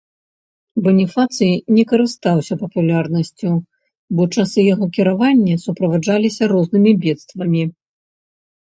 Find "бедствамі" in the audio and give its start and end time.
7.09-7.63